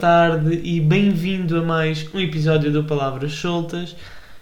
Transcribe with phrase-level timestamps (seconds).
[0.00, 3.94] tarde e bem-vindo a mais um episódio do Palavras Soltas.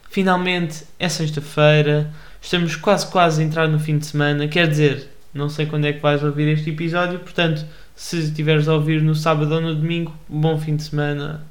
[0.09, 2.09] Finalmente é sexta-feira,
[2.41, 5.93] estamos quase quase a entrar no fim de semana, quer dizer, não sei quando é
[5.93, 10.15] que vais ouvir este episódio, portanto, se estiveres a ouvir no sábado ou no domingo,
[10.29, 11.45] bom fim de semana.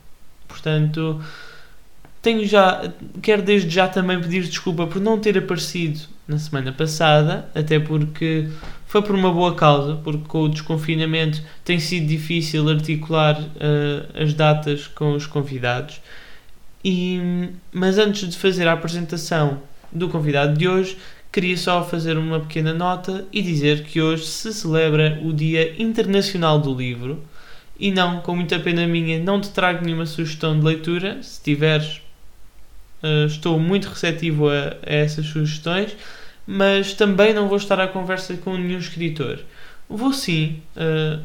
[0.47, 1.21] Portanto,
[2.21, 2.89] tenho já,
[3.21, 8.47] quero desde já também pedir desculpa por não ter aparecido na semana passada, até porque
[8.87, 14.33] foi por uma boa causa, porque com o desconfinamento tem sido difícil articular uh, as
[14.33, 16.01] datas com os convidados.
[16.83, 20.97] E, mas antes de fazer a apresentação do convidado de hoje,
[21.33, 26.57] queria só fazer uma pequena nota e dizer que hoje se celebra o Dia Internacional
[26.57, 27.21] do Livro.
[27.77, 31.22] E não, com muita pena minha, não te trago nenhuma sugestão de leitura.
[31.22, 32.01] Se tiveres,
[33.03, 35.94] uh, estou muito receptivo a, a essas sugestões
[36.48, 39.40] mas também não vou estar à conversa com nenhum escritor.
[39.90, 41.22] Vou sim, uh,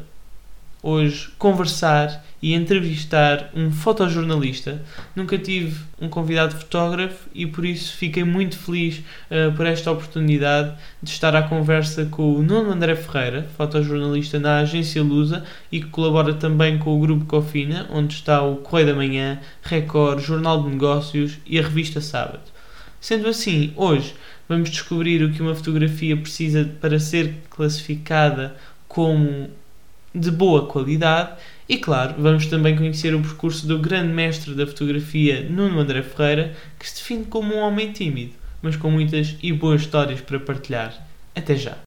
[0.83, 4.83] hoje, conversar e entrevistar um fotojornalista.
[5.15, 10.75] Nunca tive um convidado fotógrafo e por isso fiquei muito feliz uh, por esta oportunidade
[11.01, 15.87] de estar à conversa com o Nuno André Ferreira, fotojornalista na agência Lusa e que
[15.87, 20.69] colabora também com o Grupo Cofina, onde está o Correio da Manhã, Record, Jornal de
[20.69, 22.51] Negócios e a revista Sábado.
[22.99, 24.13] Sendo assim, hoje
[24.47, 28.55] vamos descobrir o que uma fotografia precisa para ser classificada
[28.87, 29.49] como
[30.13, 35.47] de boa qualidade e, claro, vamos também conhecer o percurso do grande mestre da fotografia
[35.49, 39.81] Nuno André Ferreira, que se define como um homem tímido, mas com muitas e boas
[39.81, 40.93] histórias para partilhar.
[41.35, 41.77] Até já!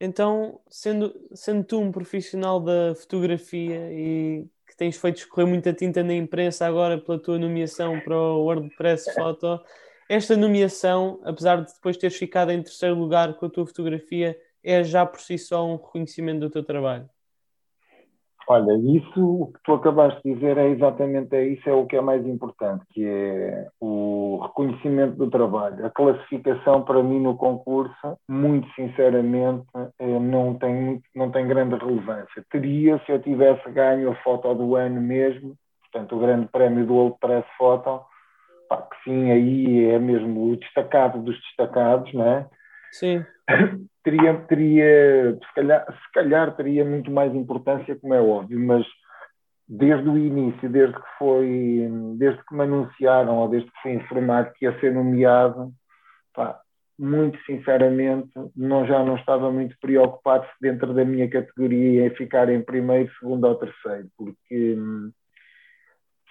[0.00, 4.46] Então, sendo, sendo tu um profissional da fotografia e
[4.78, 9.60] tens feito escorrer muita tinta na imprensa agora pela tua nomeação para o WordPress Photo.
[10.08, 14.82] Esta nomeação, apesar de depois teres ficado em terceiro lugar com a tua fotografia, é
[14.82, 17.10] já por si só um reconhecimento do teu trabalho.
[18.50, 21.96] Olha, isso o que tu acabaste de dizer é exatamente é isso, é o que
[21.96, 25.84] é mais importante, que é o reconhecimento do trabalho.
[25.84, 29.66] A classificação para mim no concurso, muito sinceramente,
[29.98, 30.67] é, não tem,
[31.38, 32.44] tem grande relevância.
[32.50, 36.94] Teria se eu tivesse ganho a foto do ano mesmo, portanto o grande prémio do
[36.94, 38.00] Old Press Photo,
[38.68, 42.46] pá, que sim, aí é mesmo o destacado dos destacados, não é?
[42.90, 43.24] Sim.
[44.02, 48.84] teria, teria se, calhar, se calhar teria muito mais importância, como é óbvio, mas
[49.68, 54.50] desde o início, desde que foi, desde que me anunciaram ou desde que fui informado
[54.54, 55.70] que ia ser nomeado,
[56.34, 56.58] pá,
[56.98, 62.48] muito sinceramente, não, já não estava muito preocupado se dentro da minha categoria ia ficar
[62.48, 65.12] em primeiro, segundo ou terceiro, porque hum,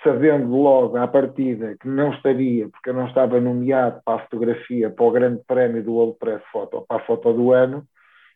[0.04, 4.90] sabendo logo à partida que não estaria, porque eu não estava nomeado para a fotografia,
[4.90, 7.86] para o grande prémio do Old Press Photo, para a foto do ano,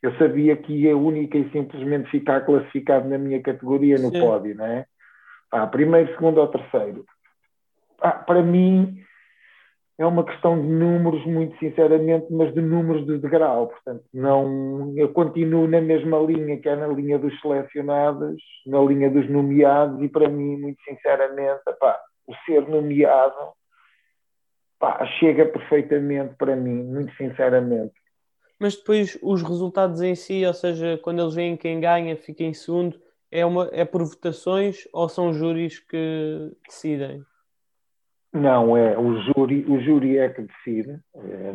[0.02, 4.20] eu sabia que ia única e simplesmente ficar classificado na minha categoria no Sim.
[4.20, 4.86] pódio, não é?
[5.52, 7.06] Ah, primeiro, segundo ou terceiro.
[8.02, 9.04] Ah, para mim,
[9.98, 13.68] é uma questão de números, muito sinceramente, mas de números de degrau.
[13.68, 19.10] Portanto, não, eu continuo na mesma linha, que é na linha dos selecionados, na linha
[19.10, 21.62] dos nomeados, e para mim, muito sinceramente,
[22.28, 23.54] o ser nomeado
[25.20, 27.94] chega perfeitamente para mim, muito sinceramente.
[28.60, 32.54] Mas depois os resultados em si, ou seja, quando eles veem quem ganha, fica em
[32.54, 33.00] segundo,
[33.32, 37.24] é, uma, é por votações ou são júris que decidem?
[38.34, 41.00] Não, é o júri, o júri é que decide.
[41.16, 41.54] É,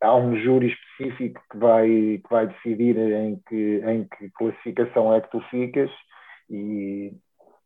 [0.00, 5.20] há um júri específico que vai, que vai decidir em que, em que classificação é
[5.20, 5.90] que tu ficas
[6.48, 7.12] e,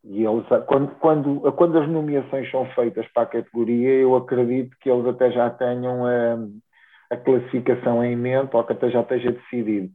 [0.03, 4.89] e eles, quando, quando, quando as nomeações são feitas para a categoria, eu acredito que
[4.89, 6.37] eles até já tenham a,
[7.09, 9.89] a classificação em mente ou que até já esteja decidido.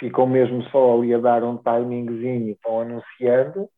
[0.00, 3.68] Ficam mesmo só ali a dar um timingzinho, estão anunciando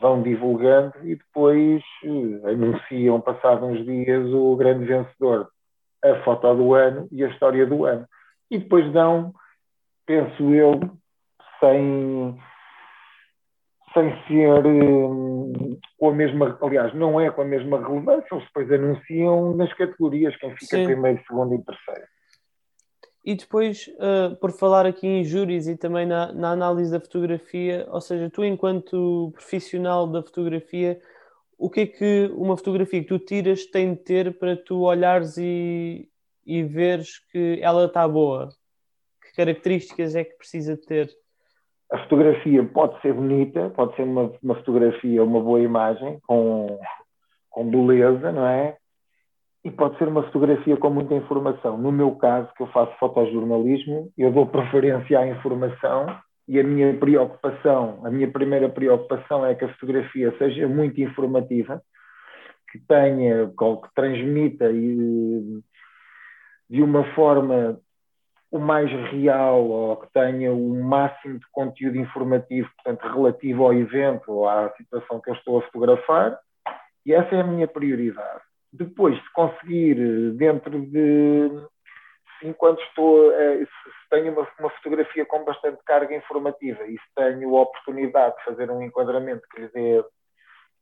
[0.00, 5.48] vão divulgando e depois uh, anunciam, passados uns dias, o grande vencedor,
[6.04, 8.06] a foto do ano e a história do ano.
[8.50, 9.32] E depois dão,
[10.06, 10.80] penso eu,
[11.60, 12.38] sem,
[13.92, 15.52] sem ser um,
[15.98, 20.36] com a mesma, aliás, não é com a mesma relevância, eles depois anunciam nas categorias
[20.36, 20.84] quem fica Sim.
[20.84, 22.08] primeiro, segundo e terceiro.
[23.28, 27.86] E depois, uh, por falar aqui em júris e também na, na, análise da fotografia,
[27.90, 30.98] ou seja, tu, enquanto profissional da fotografia,
[31.58, 35.36] o que é que uma fotografia que tu tiras tem de ter para tu olhares
[35.36, 36.08] e,
[36.46, 38.48] e veres que ela está boa?
[39.22, 41.10] Que características é que precisa ter?
[41.92, 46.80] A fotografia pode ser bonita, pode ser uma, uma fotografia, uma boa imagem, com,
[47.50, 48.78] com beleza, não é?
[49.64, 51.76] E pode ser uma fotografia com muita informação.
[51.76, 56.06] No meu caso, que eu faço fotojornalismo, eu dou preferência à informação
[56.46, 61.82] e a minha preocupação, a minha primeira preocupação é que a fotografia seja muito informativa,
[62.70, 65.60] que tenha, que transmita e,
[66.70, 67.78] de uma forma
[68.50, 74.32] o mais real ou que tenha o máximo de conteúdo informativo, portanto, relativo ao evento
[74.32, 76.38] ou à situação que eu estou a fotografar,
[77.04, 78.47] e essa é a minha prioridade.
[78.72, 81.50] Depois, se conseguir, dentro de.
[82.42, 83.32] Enquanto estou.
[83.32, 88.36] Eh, se tenho uma, uma fotografia com bastante carga informativa e se tenho a oportunidade
[88.36, 90.04] de fazer um enquadramento que lhe dê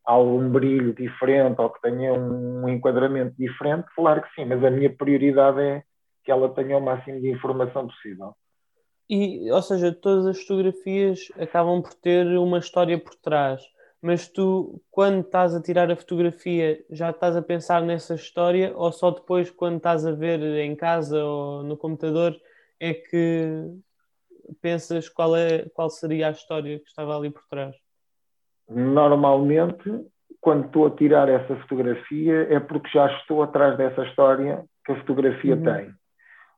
[0.05, 4.95] algum brilho diferente ou que tenha um enquadramento diferente, claro que sim, mas a minha
[4.95, 5.83] prioridade é
[6.25, 8.35] que ela tenha o máximo de informação possível.
[9.09, 13.63] E, ou seja, todas as fotografias acabam por ter uma história por trás,
[14.01, 18.93] mas tu, quando estás a tirar a fotografia, já estás a pensar nessa história ou
[18.93, 22.37] só depois, quando estás a ver em casa ou no computador,
[22.79, 23.65] é que
[24.61, 27.75] pensas qual, é, qual seria a história que estava ali por trás?
[28.69, 30.05] Normalmente,
[30.41, 34.97] quando estou a tirar essa fotografia, é porque já estou atrás dessa história que a
[34.97, 35.65] fotografia uhum.
[35.65, 35.95] tem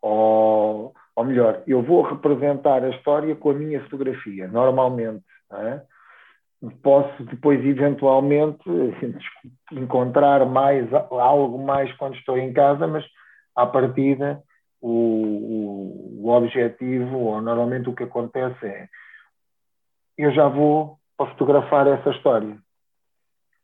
[0.00, 5.25] ou, ou melhor, eu vou representar a história com a minha fotografia, normalmente.
[5.50, 5.81] É?
[6.82, 8.64] Posso depois, eventualmente,
[9.70, 13.05] encontrar mais, algo mais quando estou em casa, mas
[13.55, 14.43] à partida
[14.81, 18.88] o, o, o objetivo, ou normalmente o que acontece é
[20.19, 22.58] eu já vou para fotografar essa história.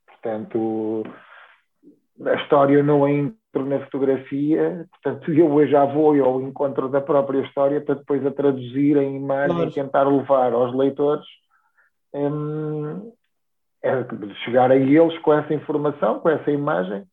[0.06, 1.05] Portanto,
[2.25, 7.81] a história não é na fotografia, portanto eu já vou ao encontro da própria história
[7.81, 9.70] para depois a traduzir em imagem claro.
[9.70, 11.25] e tentar levar aos leitores
[13.82, 17.05] é chegar a eles com essa informação, com essa imagem.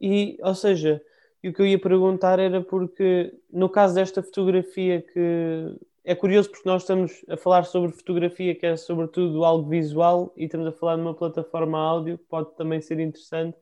[0.00, 1.00] E, ou seja,
[1.44, 6.68] o que eu ia perguntar era porque no caso desta fotografia que é curioso porque
[6.68, 10.96] nós estamos a falar sobre fotografia que é sobretudo algo visual e estamos a falar
[10.96, 13.56] numa plataforma áudio que pode também ser interessante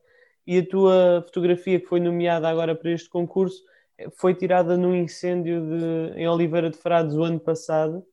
[0.47, 3.63] e a tua fotografia que foi nomeada agora para este concurso
[3.99, 8.05] eh, foi tirada num incêndio de, em Oliveira de Frades o ano passado.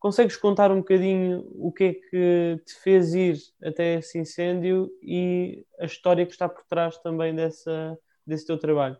[0.00, 5.62] Consegues contar um bocadinho o que é que te fez ir até esse incêndio e
[5.78, 8.96] a história que está por trás também dessa, desse teu trabalho?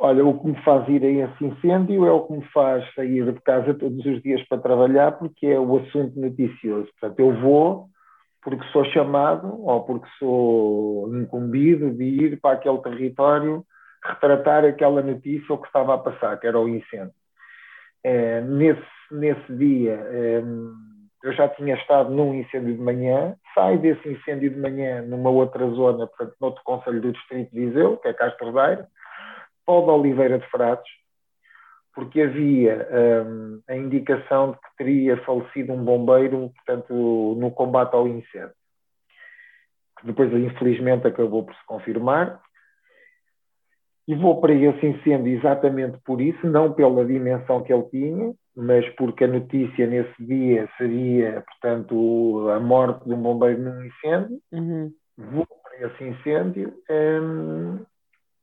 [0.00, 3.32] Olha, o que me faz ir a esse incêndio é o que me faz sair
[3.32, 6.90] de casa todos os dias para trabalhar, porque é o assunto noticioso.
[6.98, 7.88] Portanto, eu vou
[8.42, 13.64] porque sou chamado ou porque sou incumbido de ir para aquele território
[14.04, 17.14] retratar aquela notícia ou que estava a passar, que era o incêndio.
[18.02, 20.42] É, nesse, nesse dia é,
[21.24, 25.66] eu já tinha estado num incêndio de manhã, saio desse incêndio de manhã numa outra
[25.70, 28.84] zona, portanto, noutro conselho do Distrito de Viseu, que é Castro Daire,
[29.66, 30.84] ou de Oliveira de Frades,
[31.94, 32.86] porque havia
[33.26, 36.92] um, a indicação de que teria falecido um bombeiro, portanto,
[37.38, 38.52] no combate ao incêndio.
[40.00, 42.42] Que depois, infelizmente, acabou por se confirmar.
[44.06, 48.86] E vou para esse incêndio exatamente por isso, não pela dimensão que ele tinha, mas
[48.96, 54.38] porque a notícia nesse dia seria, portanto, a morte de um bombeiro num incêndio.
[54.52, 54.92] Uhum.
[55.16, 56.74] Vou para esse incêndio.
[56.90, 57.78] Um,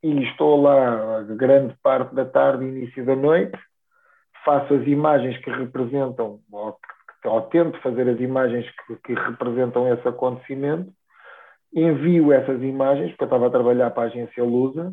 [0.04, 3.58] e estou lá grande parte da tarde início da noite,
[4.44, 6.78] faço as imagens que representam, ou,
[7.26, 10.92] ou tento fazer as imagens que, que, representam esse acontecimento,
[11.74, 14.92] envio essas imagens, porque eu estava a trabalhar para a agência Lusa,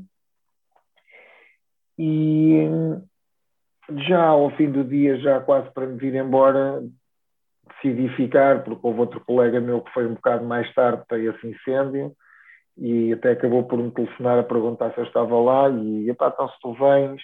[1.99, 2.69] e
[4.07, 6.83] já ao fim do dia, já quase para me vir embora,
[7.83, 11.47] decidi ficar, porque houve outro colega meu que foi um bocado mais tarde para esse
[11.47, 12.13] incêndio,
[12.77, 16.49] e até acabou por me telefonar a perguntar se eu estava lá e epá, então
[16.49, 17.21] se tu vens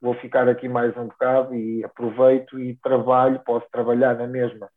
[0.00, 4.68] vou ficar aqui mais um bocado e aproveito e trabalho, posso trabalhar na mesma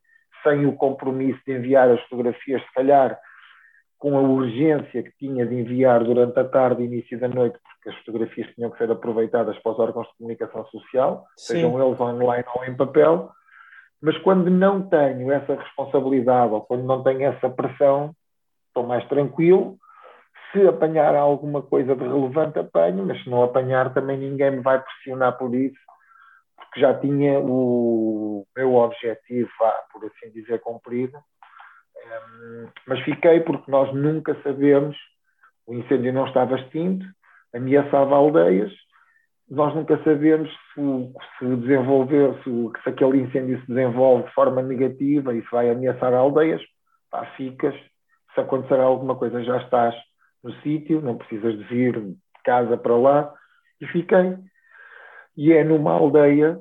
[0.43, 3.19] sem o compromisso de enviar as fotografias, se calhar
[3.99, 7.89] com a urgência que tinha de enviar durante a tarde e início da noite, porque
[7.89, 11.55] as fotografias tinham que ser aproveitadas para os órgãos de comunicação social, Sim.
[11.55, 13.29] sejam eles online ou em papel,
[14.01, 18.15] mas quando não tenho essa responsabilidade ou quando não tenho essa pressão,
[18.69, 19.77] estou mais tranquilo,
[20.53, 24.81] se apanhar alguma coisa de relevante, apanho, mas se não apanhar, também ninguém me vai
[24.81, 25.77] pressionar por isso,
[26.55, 29.49] porque já tinha o meu objetivo,
[29.91, 31.17] por assim dizer, cumprido.
[32.87, 34.97] Mas fiquei porque nós nunca sabemos,
[35.65, 37.05] o incêndio não estava extinto,
[37.53, 38.71] ameaçava aldeias,
[39.49, 45.33] nós nunca sabemos se, se desenvolver, se, se aquele incêndio se desenvolve de forma negativa
[45.33, 46.61] e se vai ameaçar aldeias,
[47.09, 47.73] pá, ficas,
[48.33, 49.95] se acontecer alguma coisa já estás
[50.43, 53.33] no sítio, não precisas de vir de casa para lá,
[53.81, 54.37] e fiquei.
[55.35, 56.59] E é numa aldeia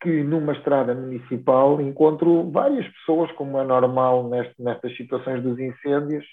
[0.00, 6.24] que numa estrada municipal encontro várias pessoas, como é normal neste, nestas situações dos incêndios,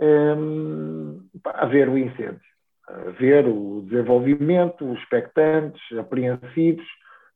[0.00, 2.40] um, a ver o incêndio,
[2.88, 6.86] a ver o desenvolvimento, os expectantes, apreensivos,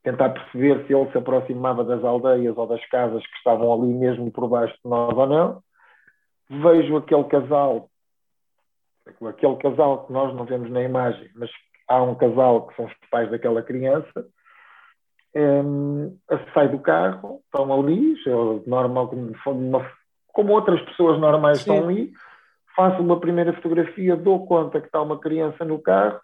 [0.02, 4.30] tentar perceber se ele se aproximava das aldeias ou das casas que estavam ali mesmo
[4.32, 5.62] por baixo de nós ou não.
[6.50, 7.88] Vejo aquele casal,
[9.06, 11.50] aquele casal que nós não vemos na imagem, mas
[11.88, 14.26] há um casal que são os pais daquela criança,
[15.34, 16.16] um,
[16.52, 19.84] sai do carro, estão ali, é normal, como,
[20.28, 21.72] como outras pessoas normais Sim.
[21.72, 22.12] estão ali,
[22.76, 26.20] faço uma primeira fotografia, dou conta que está uma criança no carro,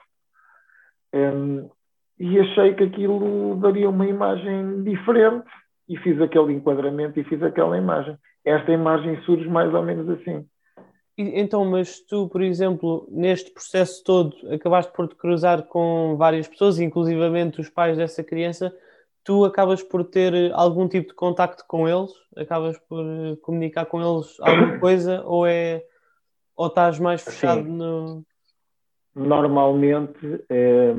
[1.14, 1.70] um,
[2.18, 5.46] e achei que aquilo daria uma imagem diferente
[5.88, 8.16] e fiz aquele enquadramento e fiz aquela imagem.
[8.44, 10.44] Esta imagem surge mais ou menos assim.
[11.16, 16.78] Então, mas tu, por exemplo, neste processo todo, acabaste por te cruzar com várias pessoas,
[16.78, 18.72] inclusivamente os pais dessa criança,
[19.24, 22.12] tu acabas por ter algum tipo de contacto com eles?
[22.36, 25.22] Acabas por eh, comunicar com eles alguma coisa?
[25.24, 25.84] Ou é
[26.58, 27.76] ou estás mais fechado Sim.
[27.76, 28.24] no.
[29.14, 30.94] Normalmente é,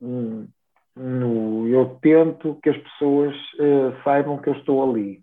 [0.00, 5.22] no, eu tento que as pessoas uh, saibam que eu estou ali.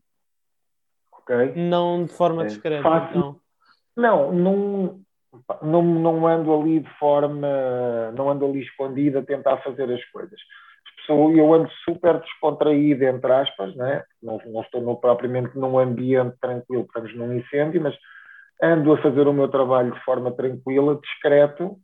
[1.11, 1.53] Ok?
[1.55, 2.83] Não de forma discreta.
[2.83, 3.39] Faço, então.
[3.95, 4.99] não, não,
[5.61, 8.11] não, não ando ali de forma.
[8.15, 10.39] Não ando ali escondida a tentar fazer as coisas.
[11.09, 14.03] Eu ando super descontraído, entre aspas, né?
[14.21, 17.95] não, não estou no, propriamente num ambiente tranquilo, estamos num incêndio, mas
[18.61, 21.77] ando a fazer o meu trabalho de forma tranquila, discreto,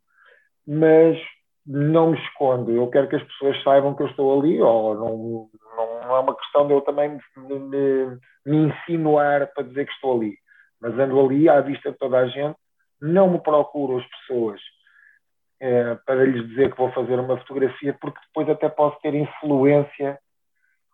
[0.66, 1.18] mas
[1.66, 2.72] não me escondo.
[2.72, 6.36] Eu quero que as pessoas saibam que eu estou ali, ou não, não, é uma
[6.36, 10.38] questão de eu também me, me, me insinuar para dizer que estou ali.
[10.80, 12.58] Mas ando ali à vista de toda a gente,
[13.02, 14.62] não me procuro as pessoas
[15.60, 20.18] é, para lhes dizer que vou fazer uma fotografia, porque depois até posso ter influência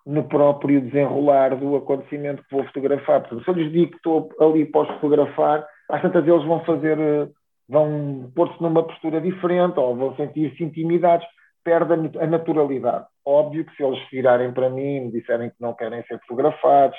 [0.06, 3.22] no próprio desenrolar do acontecimento que vou fotografar.
[3.22, 7.00] Portanto, se eu lhes digo que estou ali os fotografar, às tantas eles vão fazer
[7.00, 7.28] eh,
[7.68, 11.26] vão pôr-se numa postura diferente ou vão sentir-se intimidados,
[11.64, 13.06] perde a naturalidade.
[13.26, 16.98] Óbvio que se eles virarem para mim, me disserem que não querem ser fotografados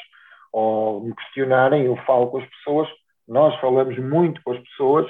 [0.53, 2.89] ou me questionarem, eu falo com as pessoas,
[3.29, 5.07] nós falamos muito com as pessoas,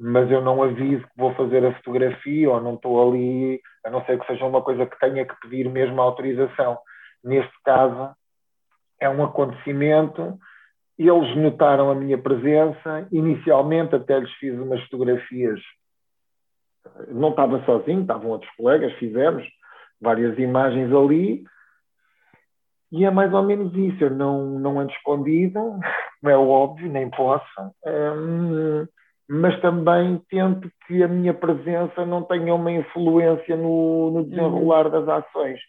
[0.00, 4.04] mas eu não aviso que vou fazer a fotografia ou não estou ali, a não
[4.04, 6.78] ser que seja uma coisa que tenha que pedir mesmo autorização.
[7.22, 8.14] Neste caso,
[8.98, 10.38] é um acontecimento
[11.08, 13.08] eles notaram a minha presença.
[13.10, 15.58] Inicialmente, até lhes fiz umas fotografias.
[17.08, 19.46] Não estava sozinho, estavam outros colegas, fizemos
[20.00, 21.44] várias imagens ali.
[22.92, 24.04] E é mais ou menos isso.
[24.04, 25.78] Eu não, não ando escondido,
[26.20, 27.46] como é óbvio, nem posso.
[27.86, 28.86] Um,
[29.30, 34.92] mas também tento que a minha presença não tenha uma influência no, no desenrolar uhum.
[34.92, 35.60] das ações,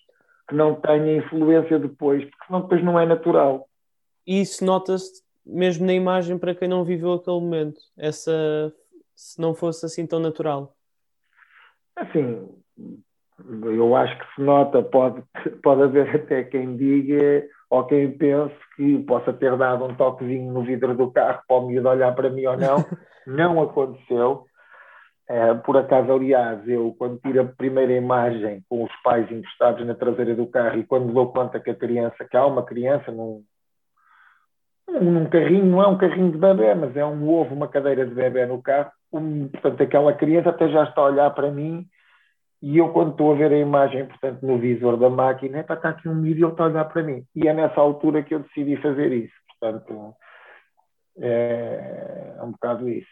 [0.50, 3.68] que não tenha influência depois, porque senão depois não é natural
[4.26, 8.74] e isso nota-se mesmo na imagem para quem não viveu aquele momento, essa
[9.16, 10.76] se não fosse assim tão natural.
[11.96, 12.48] Assim,
[13.64, 15.24] eu acho que se nota, pode,
[15.62, 20.64] pode haver até quem diga ou quem pense que possa ter dado um toquezinho no
[20.64, 22.78] vidro do carro para o miúdo olhar para mim ou não.
[23.26, 24.46] não aconteceu.
[25.30, 29.96] É, por acaso, aliás, eu quando tiro a primeira imagem com os pais encostados na
[29.96, 33.42] traseira do carro e quando dou conta que a criança, que há uma criança num,
[34.90, 38.14] num carrinho, não é um carrinho de bebê, mas é um ovo, uma cadeira de
[38.14, 38.92] bebê no carro.
[39.14, 41.88] Um, portanto, aquela criança até já está a olhar para mim
[42.62, 45.78] e eu, quando estou a ver a imagem, portanto, no visor da máquina, é para
[45.78, 47.24] estar aqui um miúdo e ele está a olhar para mim.
[47.36, 49.34] E é nessa altura que eu decidi fazer isso.
[49.60, 50.14] Portanto,
[51.22, 53.10] é, é um bocado isso.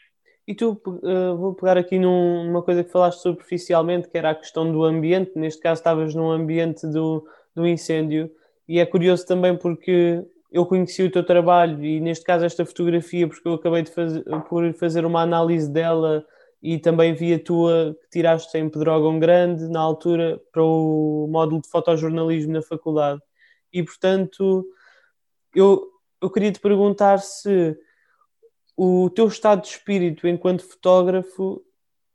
[0.47, 4.35] E tu, uh, vou pegar aqui num, numa coisa que falaste superficialmente, que era a
[4.35, 5.31] questão do ambiente.
[5.35, 7.23] Neste caso, estavas num ambiente do,
[7.55, 8.31] do incêndio.
[8.67, 13.27] E é curioso também porque eu conheci o teu trabalho e neste caso esta fotografia
[13.27, 13.91] porque eu acabei de
[14.47, 16.25] por fazer uma análise dela
[16.61, 21.61] e também vi a tua que tiraste em Pedrógão Grande na altura para o módulo
[21.61, 23.21] de fotojornalismo na faculdade
[23.71, 24.65] e portanto
[25.53, 25.87] eu,
[26.21, 27.77] eu queria te perguntar se
[28.81, 31.61] o teu estado de espírito enquanto fotógrafo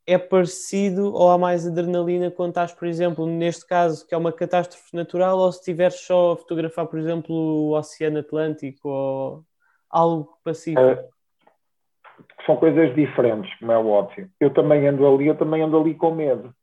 [0.06, 4.32] é parecido ou há mais adrenalina quando estás, por exemplo, neste caso, que é uma
[4.32, 9.44] catástrofe natural, ou se estiveres só a fotografar, por exemplo, o Oceano Atlântico ou
[9.90, 10.80] algo pacífico?
[10.80, 11.06] É,
[12.46, 14.30] são coisas diferentes, como é óbvio.
[14.40, 16.54] Eu também ando ali, eu também ando ali com medo,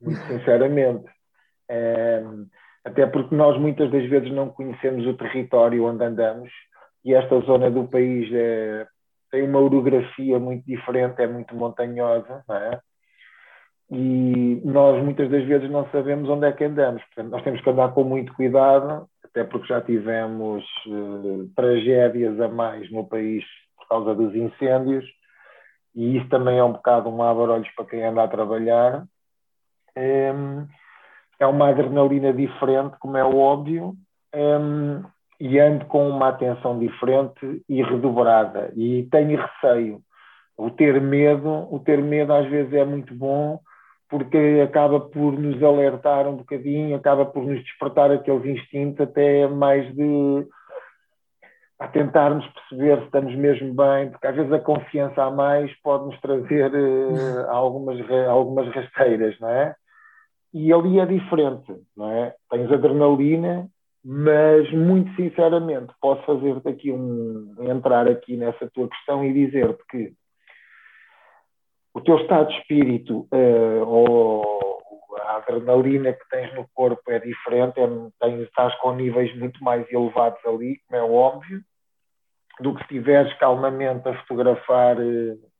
[0.00, 1.04] muito sinceramente.
[1.68, 2.24] É,
[2.82, 6.50] até porque nós muitas das vezes não conhecemos o território onde andamos
[7.06, 8.86] e esta zona do país é
[9.30, 12.80] tem uma orografia muito diferente, é muito montanhosa, não é?
[13.90, 17.02] E nós muitas das vezes não sabemos onde é que andamos.
[17.04, 22.48] Portanto, nós temos que andar com muito cuidado, até porque já tivemos uh, tragédias a
[22.48, 23.44] mais no país
[23.76, 25.04] por causa dos incêndios,
[25.94, 29.06] e isso também é um bocado um abre-olhos para quem anda a trabalhar.
[29.96, 30.66] Um,
[31.38, 33.94] é uma adrenalina diferente, como é óbvio,
[34.34, 35.04] um,
[35.40, 38.72] e ando com uma atenção diferente e redobrada.
[38.74, 40.00] E tenho receio.
[40.56, 43.60] O ter medo, o ter medo às vezes é muito bom,
[44.08, 49.94] porque acaba por nos alertar um bocadinho, acaba por nos despertar aqueles instintos até mais
[49.94, 50.46] de
[51.78, 56.06] a tentarmos perceber se estamos mesmo bem, porque às vezes a confiança a mais pode
[56.06, 59.74] nos trazer uh, algumas, algumas rasteiras, não é?
[60.54, 62.34] E ali é diferente, não é?
[62.50, 63.68] Tens adrenalina,
[64.08, 70.12] mas muito sinceramente posso fazer-te aqui um entrar aqui nessa tua questão e dizer-te que
[71.92, 74.80] o teu estado de espírito uh, ou
[75.22, 77.88] a adrenalina que tens no corpo é diferente, é,
[78.20, 81.60] tens, estás com níveis muito mais elevados ali, como é óbvio,
[82.60, 85.50] do que se estiveres calmamente a fotografar uh,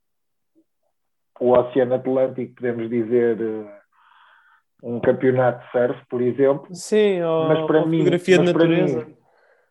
[1.41, 3.69] o Oceano Atlântico, podemos dizer, uh,
[4.83, 6.67] um campeonato de surf, por exemplo.
[6.75, 9.05] Sim, ou, mas para ou mim, fotografia de natureza.
[9.05, 9.17] Mim,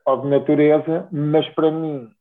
[0.05, 2.11] ou de natureza, mas para mim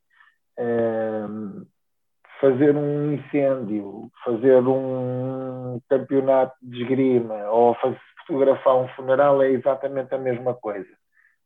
[2.40, 10.14] fazer um incêndio, fazer um campeonato de esgrima ou fazer, fotografar um funeral é exatamente
[10.14, 10.88] a mesma coisa.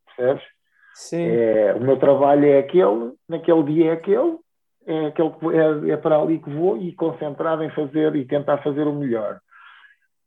[0.07, 0.45] Percebes?
[0.95, 1.29] Sim.
[1.29, 4.39] É, o meu trabalho é aquele, naquele dia é aquele,
[4.87, 8.87] é, aquele é, é para ali que vou e concentrado em fazer e tentar fazer
[8.87, 9.39] o melhor.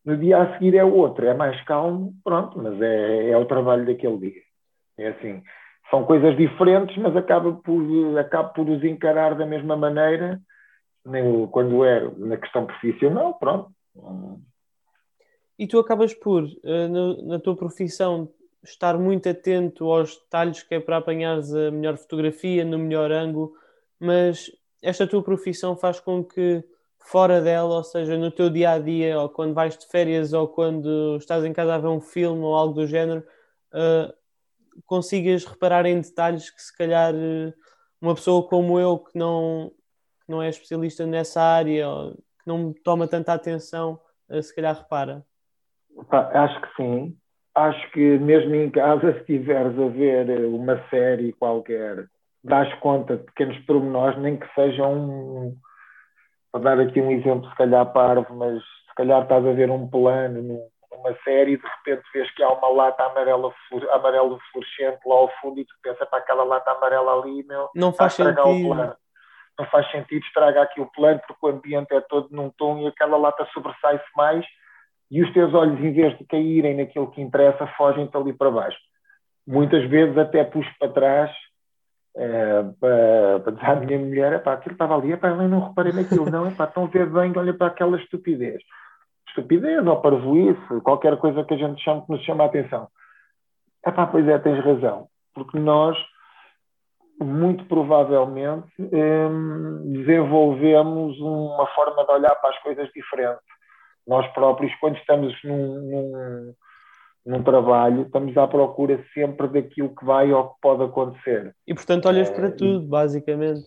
[0.03, 3.85] No dia a seguir é outro, é mais calmo, pronto, mas é, é o trabalho
[3.85, 4.41] daquele dia.
[4.97, 5.43] É assim,
[5.89, 10.41] são coisas diferentes, mas acaba por, acaba por os encarar da mesma maneira
[11.05, 13.71] nem quando é na questão profissional, pronto.
[15.57, 18.29] E tu acabas por, eh, na tua profissão,
[18.63, 23.53] estar muito atento aos detalhes que é para apanhares a melhor fotografia, no melhor ângulo,
[23.99, 26.63] mas esta tua profissão faz com que
[27.03, 30.47] fora dela, ou seja, no teu dia a dia, ou quando vais de férias, ou
[30.47, 33.23] quando estás em casa a ver um filme ou algo do género,
[33.73, 34.13] uh,
[34.85, 37.53] consigas reparar em detalhes que se calhar uh,
[37.99, 39.71] uma pessoa como eu que não
[40.25, 44.75] que não é especialista nessa área, ou que não toma tanta atenção, uh, se calhar
[44.75, 45.25] repara.
[46.09, 47.17] acho que sim.
[47.53, 52.07] Acho que mesmo em casa, se estiveres a ver uma série qualquer,
[52.41, 55.57] dás conta de pequenos pormenores, nem que sejam um,
[56.51, 59.87] para dar aqui um exemplo, se calhar parvo, mas se calhar estás a ver um
[59.87, 60.41] plano
[60.91, 63.53] numa série e de repente vês que há uma lata amarela,
[63.93, 67.93] amarelo fluorescente lá ao fundo e tu pensas para aquela lata amarela ali, meu, não
[67.93, 68.41] faz sentido.
[68.41, 68.95] O plano.
[69.59, 72.87] Não faz sentido estragar aqui o plano porque o ambiente é todo num tom e
[72.87, 74.45] aquela lata sobressai-se mais
[75.09, 78.79] e os teus olhos, em vez de caírem naquilo que interessa, fogem-te ali para baixo.
[79.45, 81.31] Muitas vezes até puxo para trás
[82.15, 86.29] é, para, dizer à minha mulher, epá, aquilo estava ali, epá, eu não reparei naquilo,
[86.29, 88.61] não, epá, estão bem, olha para aquela estupidez.
[89.29, 92.87] Estupidez ou parvoíce, qualquer coisa que a gente chame que nos chama a atenção.
[93.85, 95.97] Epá, pois é, tens razão, porque nós,
[97.19, 103.39] muito provavelmente, hum, desenvolvemos uma forma de olhar para as coisas diferente.
[104.05, 106.53] Nós próprios, quando estamos num, num
[107.25, 111.55] num trabalho, estamos à procura sempre daquilo que vai ou que pode acontecer.
[111.67, 113.61] E portanto olhas é, para tudo, basicamente.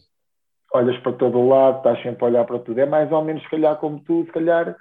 [0.73, 2.81] Olhas para todo o lado, estás sempre a olhar para tudo.
[2.81, 4.77] É mais ou menos, se calhar, como tu, se calhar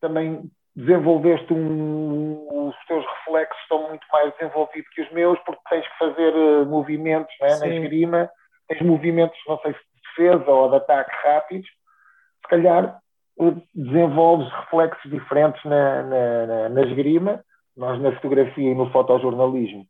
[0.00, 5.86] também desenvolveste um, os teus reflexos estão muito mais desenvolvidos que os meus, porque tens
[5.86, 7.56] que fazer uh, movimentos né?
[7.58, 8.30] na esgrima,
[8.68, 12.98] tens movimentos, não sei se de defesa ou de ataque rápidos, se calhar
[13.38, 17.44] uh, desenvolves reflexos diferentes na, na, na, na esgrima
[17.76, 19.86] nós na fotografia e no fotojornalismo,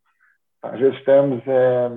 [0.63, 1.91] às vezes estamos a,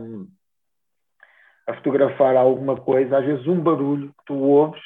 [1.71, 4.81] a fotografar alguma coisa, às vezes um barulho que tu ouves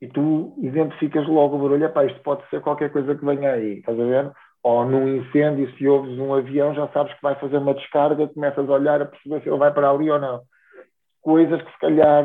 [0.00, 3.78] e tu identificas logo o barulho, epá, isto pode ser qualquer coisa que venha aí,
[3.78, 4.32] estás a ver?
[4.62, 8.68] Ou num incêndio, se ouves um avião, já sabes que vai fazer uma descarga, começas
[8.68, 10.42] a olhar a perceber se ele vai para ali ou não.
[11.22, 12.24] Coisas que se calhar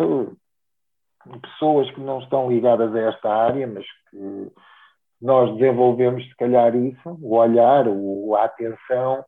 [1.42, 4.52] pessoas que não estão ligadas a esta área, mas que
[5.26, 9.26] nós desenvolvemos, se calhar, isso, o olhar, o, a atenção,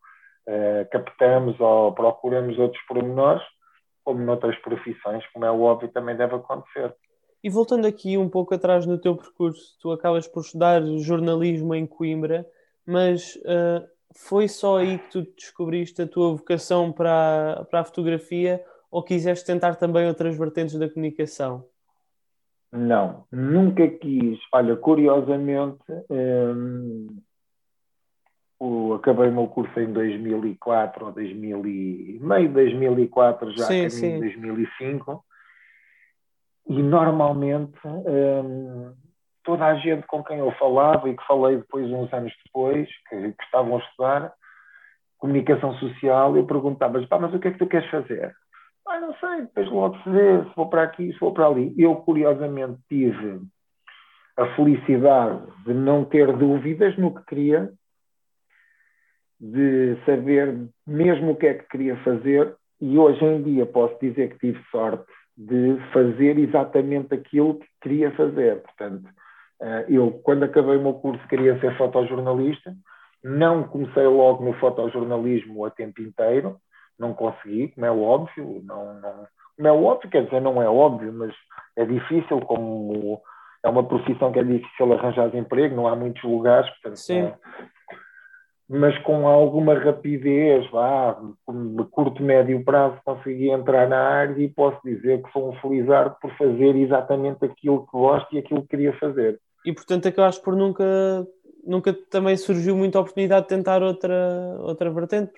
[0.47, 3.43] uh, captamos ou procuramos outros pormenores,
[4.03, 6.95] como noutras profissões, como é óbvio, também deve acontecer.
[7.43, 11.87] E voltando aqui um pouco atrás no teu percurso, tu acabas por estudar jornalismo em
[11.87, 12.45] Coimbra,
[12.85, 13.83] mas uh,
[14.15, 19.45] foi só aí que tu descobriste a tua vocação para, para a fotografia ou quiseste
[19.45, 21.65] tentar também outras vertentes da comunicação?
[22.71, 24.39] Não, nunca quis.
[24.53, 27.21] Olha, curiosamente, hum,
[28.97, 34.19] acabei o meu curso em 2004 ou 2000 e, meio de 2004, já sim, sim.
[34.19, 35.23] 2005,
[36.67, 38.93] e normalmente hum,
[39.43, 43.31] toda a gente com quem eu falava e que falei depois, uns anos depois, que,
[43.31, 44.33] que estavam a estudar
[45.17, 48.35] comunicação social, eu perguntava pá, mas o que é que tu queres fazer?
[48.89, 51.73] Ah, não sei, depois logo se vê se vou para aqui, se vou para ali.
[51.77, 53.41] Eu, curiosamente, tive
[54.37, 57.69] a felicidade de não ter dúvidas no que queria,
[59.39, 64.29] de saber mesmo o que é que queria fazer, e hoje em dia posso dizer
[64.29, 68.61] que tive sorte de fazer exatamente aquilo que queria fazer.
[68.61, 69.09] Portanto,
[69.61, 72.73] eh, eu, quando acabei o meu curso, queria ser fotojornalista,
[73.23, 76.57] não comecei logo no fotojornalismo a tempo inteiro,
[76.99, 81.11] não consegui, como é óbvio, não, não, como é óbvio, quer dizer, não é óbvio,
[81.13, 81.33] mas
[81.75, 83.21] é difícil, como
[83.63, 87.23] é uma profissão que é difícil arranjar emprego, não há muitos lugares, portanto, Sim.
[87.23, 87.35] Não,
[88.69, 94.77] mas com alguma rapidez, vá, com curto, médio prazo, consegui entrar na área e posso
[94.83, 98.91] dizer que sou um felizardo por fazer exatamente aquilo que gosto e aquilo que queria
[98.99, 99.39] fazer.
[99.65, 100.83] E portanto acabaste por nunca
[101.67, 105.33] nunca também surgiu muita oportunidade de tentar outra, outra vertente?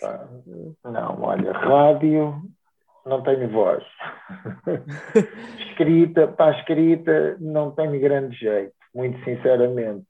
[0.84, 2.42] Não, olha, rádio
[3.06, 3.84] não tenho voz.
[5.70, 10.06] escrita, para a escrita não tenho grande jeito, muito sinceramente.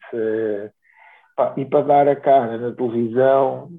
[1.56, 3.70] e para dar a cara na televisão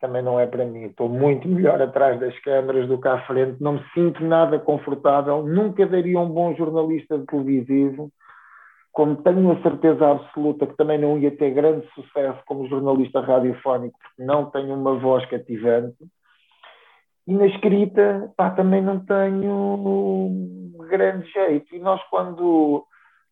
[0.00, 0.84] também não é para mim.
[0.84, 5.42] Estou muito melhor atrás das câmaras do que à frente, não me sinto nada confortável,
[5.42, 8.10] nunca daria um bom jornalista de televisivo
[8.92, 13.98] como tenho a certeza absoluta que também não ia ter grande sucesso como jornalista radiofónico,
[13.98, 15.96] porque não tenho uma voz cativante,
[17.26, 20.30] e na escrita pá, também não tenho
[20.88, 21.74] grande jeito.
[21.74, 22.84] E nós, quando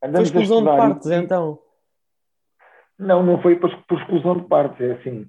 [0.02, 1.58] andamos foi exclusão a de partes, então?
[2.98, 5.26] Não, não foi por, por exclusão de partes, é assim.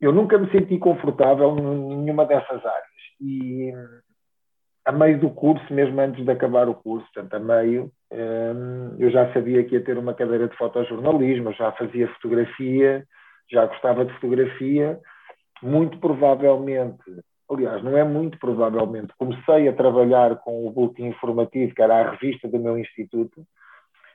[0.00, 2.86] Eu nunca me senti confortável em nenhuma dessas áreas.
[3.20, 3.72] E
[4.84, 7.90] a meio do curso, mesmo antes de acabar o curso, portanto, a meio,
[8.98, 13.04] eu já sabia que ia ter uma cadeira de fotojornalismo, já fazia fotografia,
[13.50, 14.98] já gostava de fotografia.
[15.62, 16.98] Muito provavelmente,
[17.50, 22.10] aliás, não é muito provavelmente, comecei a trabalhar com o Boletim Informativo, que era a
[22.10, 23.44] revista do meu instituto,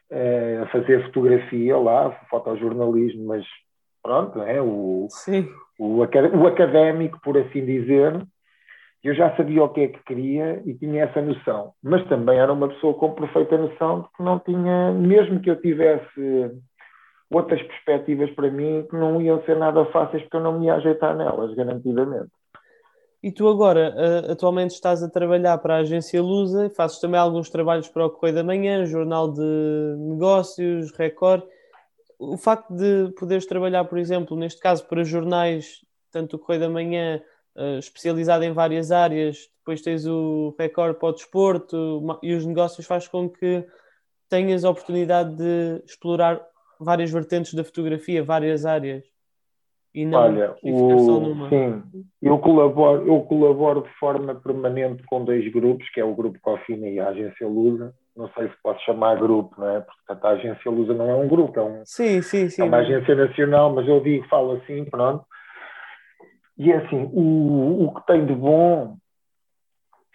[0.09, 3.45] eh, a fazer fotografia lá, fotojornalismo, mas
[4.01, 5.07] pronto, é o,
[5.79, 8.25] o, o académico, por assim dizer
[9.07, 12.51] eu já sabia o que é que queria e tinha essa noção, mas também era
[12.51, 16.51] uma pessoa com perfeita noção de que não tinha, mesmo que eu tivesse
[17.31, 20.75] outras perspectivas para mim, que não iam ser nada fáceis porque eu não me ia
[20.75, 22.31] ajeitar nelas, garantidamente.
[23.21, 23.93] E tu agora,
[24.31, 28.35] atualmente estás a trabalhar para a agência Lusa, fazes também alguns trabalhos para o Correio
[28.35, 31.43] da Manhã, Jornal de Negócios, Record.
[32.17, 36.69] O facto de poderes trabalhar, por exemplo, neste caso para jornais, tanto o Correio da
[36.69, 37.21] Manhã
[37.55, 42.85] uh, especializado em várias áreas, depois tens o recorde para o desporto e os negócios
[42.85, 43.65] faz com que
[44.29, 46.41] tenhas a oportunidade de explorar
[46.79, 49.03] várias vertentes da fotografia, várias áreas.
[49.93, 51.81] E não Olha, o, sim,
[52.21, 56.89] eu colaboro, eu colaboro de forma permanente com dois grupos, que é o Grupo Cofina
[56.89, 57.93] e a Agência Lusa.
[58.13, 59.79] Não sei se posso chamar grupo, não é?
[59.79, 62.77] Porque a Agência Lusa não é um grupo, é, um, sim, sim, sim, é uma
[62.77, 65.25] agência nacional, mas eu digo, falo assim, pronto.
[66.57, 68.97] E é assim, o, o que tem de bom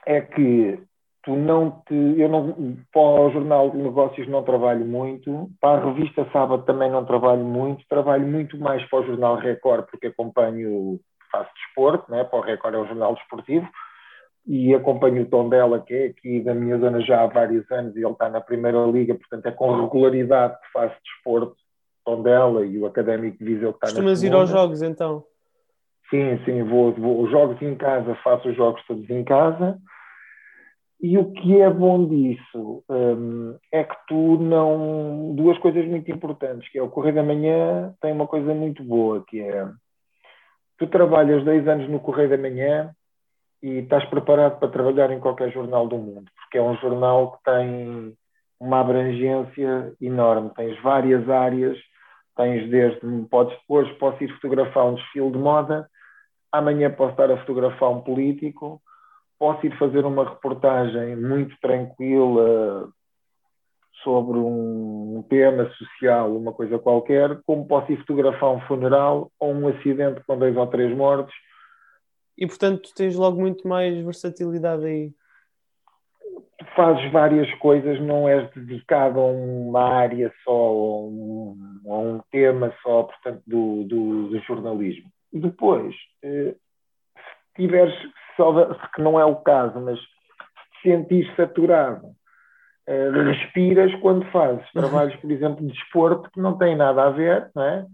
[0.06, 0.82] é que
[1.22, 1.94] tu não te.
[1.94, 6.90] Eu não, para o Jornal de Negócios não trabalho muito, para a revista Sábado também
[6.90, 10.98] não trabalho muito, trabalho muito mais para o Jornal Record, porque acompanho,
[11.30, 12.24] faço desporto, né?
[12.24, 13.68] para o Record é um jornal desportivo,
[14.46, 18.00] e acompanho o Tondela, que é aqui da minha zona já há vários anos, e
[18.00, 21.56] ele está na Primeira Liga, portanto é com regularidade que faço desporto,
[22.02, 25.22] Tondela e o Académico de Viseu que está Costumas na ir aos jogos então?
[26.10, 29.78] Sim, sim, vou, vou jogos em casa, faço os jogos todos em casa.
[31.00, 35.34] E o que é bom disso um, é que tu não.
[35.34, 39.24] Duas coisas muito importantes, que é o Correio da Manhã tem uma coisa muito boa,
[39.26, 39.66] que é
[40.78, 42.94] tu trabalhas dois anos no Correio da Manhã
[43.62, 47.44] e estás preparado para trabalhar em qualquer jornal do mundo, porque é um jornal que
[47.44, 48.14] tem
[48.58, 51.78] uma abrangência enorme, tens várias áreas,
[52.36, 55.88] tens desde, podes, hoje posso ir fotografar um desfile de moda,
[56.52, 58.80] amanhã posso estar a fotografar um político,
[59.38, 62.88] posso ir fazer uma reportagem muito tranquila
[64.02, 69.68] sobre um tema social, uma coisa qualquer, como posso ir fotografar um funeral ou um
[69.68, 71.34] acidente com dois ou três mortos.
[72.36, 75.12] E portanto tu tens logo muito mais versatilidade aí.
[76.58, 82.20] Tu fazes várias coisas, não és dedicado a uma área só, a um, a um
[82.30, 86.56] tema só, portanto, do, do, do jornalismo depois, se
[87.56, 87.94] tiveres,
[88.36, 92.08] se, houver, que não é o caso, mas se sentir saturado,
[92.86, 97.62] respiras quando fazes trabalhos, por exemplo, de desporto que não têm nada a ver, não
[97.62, 97.86] é?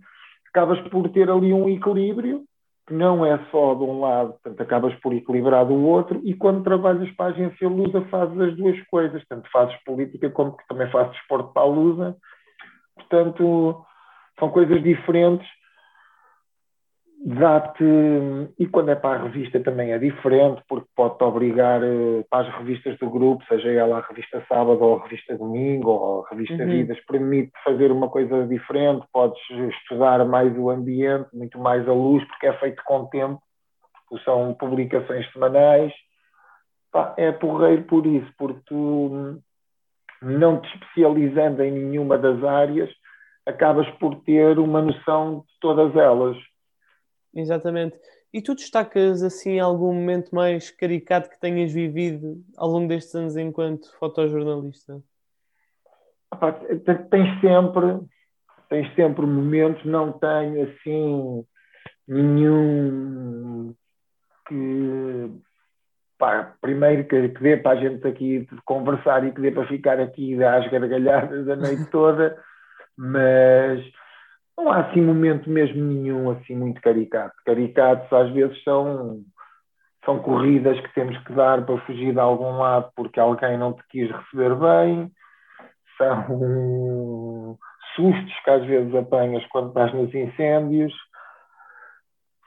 [0.57, 2.45] acabas por ter ali um equilíbrio
[2.87, 6.63] que não é só de um lado, portanto, acabas por equilibrar do outro, e quando
[6.63, 11.13] trabalhas para a agência Lusa fazes as duas coisas, tanto fazes política como também fazes
[11.13, 12.17] desporto para a Lusa,
[12.95, 13.85] portanto,
[14.39, 15.47] são coisas diferentes
[17.25, 17.85] dá-te,
[18.59, 22.55] e quando é para a revista também é diferente, porque pode-te obrigar eh, para as
[22.59, 26.63] revistas do grupo, seja ela a revista Sábado ou a revista Domingo ou a revista
[26.63, 26.71] uhum.
[26.71, 32.25] Vidas, permite fazer uma coisa diferente, podes estudar mais o ambiente, muito mais a luz,
[32.29, 33.41] porque é feito com tempo,
[34.25, 35.93] são publicações semanais,
[37.17, 39.41] é porreiro por isso, porque tu
[40.23, 42.91] não te especializando em nenhuma das áreas,
[43.45, 46.37] acabas por ter uma noção de todas elas.
[47.37, 47.99] Exatamente.
[48.33, 53.37] E tu destacas assim algum momento mais caricato que tenhas vivido ao longo destes anos
[53.37, 55.01] enquanto fotojornalista?
[57.11, 58.01] tens sempre,
[58.69, 61.45] tens sempre momentos, não tenho assim
[62.09, 63.75] nenhum
[64.49, 65.31] que
[66.19, 70.01] pá, primeiro que, que dê para a gente aqui conversar e que dê para ficar
[70.01, 72.43] aqui às gargalhadas a noite toda,
[72.97, 73.85] mas
[74.57, 77.35] não há assim momento mesmo nenhum assim muito caricato.
[77.45, 79.23] Caricatos às vezes são,
[80.05, 83.83] são corridas que temos que dar para fugir de algum lado porque alguém não te
[83.91, 85.13] quis receber bem,
[85.99, 87.59] são
[87.95, 90.93] sustos que às vezes apanhas quando estás nos incêndios,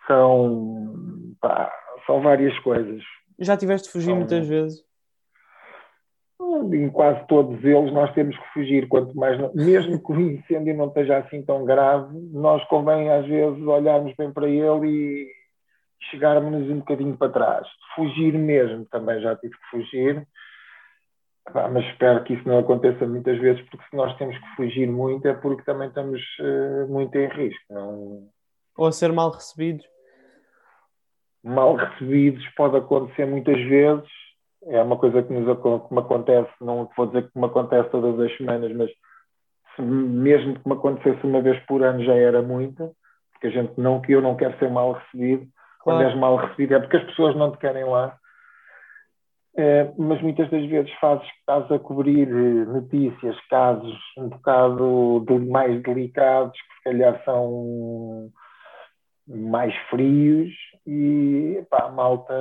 [0.08, 0.94] são,
[1.40, 1.72] pá,
[2.06, 3.04] são várias coisas.
[3.40, 4.16] Já tiveste de fugir são...
[4.18, 4.89] muitas vezes?
[6.74, 10.88] Em quase todos eles nós temos que fugir, quanto mais, mesmo que o incêndio não
[10.88, 15.28] esteja assim tão grave, nós convém às vezes olharmos bem para ele e
[16.10, 17.68] chegarmos um bocadinho para trás.
[17.96, 20.28] Fugir mesmo, também já tive que fugir,
[21.54, 25.28] mas espero que isso não aconteça muitas vezes, porque se nós temos que fugir muito
[25.28, 27.64] é porque também estamos uh, muito em risco.
[27.70, 28.28] Não...
[28.78, 29.86] Ou a ser mal recebidos.
[31.44, 34.10] Mal recebidos pode acontecer muitas vezes,
[34.66, 38.20] é uma coisa que, nos, que me acontece, não vou dizer que me acontece todas
[38.20, 38.90] as semanas, mas
[39.76, 42.92] se, mesmo que me acontecesse uma vez por ano já era muito,
[43.32, 45.48] porque a gente não, que eu não quero ser mal recebido.
[45.82, 46.00] Claro.
[46.00, 48.18] Quando és mal recebido é porque as pessoas não te querem lá.
[49.58, 55.40] É, mas muitas das vezes fazes estás a cobrir eh, notícias, casos um bocado de,
[55.40, 58.30] mais delicados, que se calhar são
[59.28, 60.54] mais frios,
[60.86, 62.34] e pá, a malta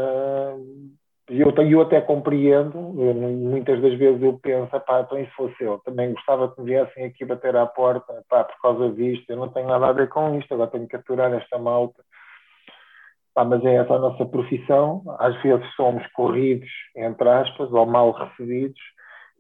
[1.29, 6.13] eu, eu até compreendo, muitas das vezes eu penso, pá, então se fosse eu, também
[6.13, 9.69] gostava que me viessem aqui bater à porta, pá, por causa disto, eu não tenho
[9.69, 12.03] nada a ver com isto, agora tenho que aturar esta malta.
[13.35, 18.11] Pá, mas é essa a nossa profissão, às vezes somos corridos, entre aspas, ou mal
[18.11, 18.81] recebidos,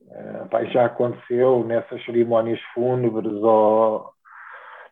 [0.08, 4.10] uh, pá, já aconteceu nessas cerimónias fúnebres, ou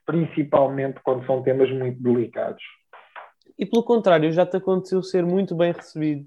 [0.07, 2.63] principalmente quando são temas muito delicados.
[3.59, 6.27] E pelo contrário, já te aconteceu ser muito bem recebido?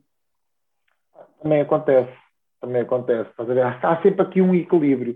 [1.42, 2.14] Também acontece,
[2.62, 3.30] também acontece.
[3.84, 5.16] Há sempre aqui um equilíbrio.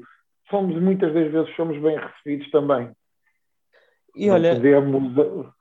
[0.49, 2.91] Somos, muitas das vezes, somos bem recebidos também.
[4.15, 4.53] E olha...
[4.53, 5.53] Não podemos,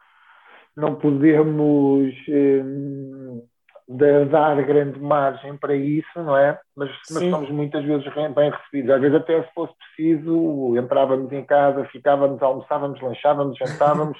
[0.77, 3.47] não podemos hum,
[3.89, 6.59] dar grande margem para isso, não é?
[6.77, 8.91] Mas, mas, somos muitas vezes bem recebidos.
[8.91, 14.19] Às vezes até se fosse preciso, entrávamos em casa, ficávamos, almoçávamos, lanchávamos, jantávamos.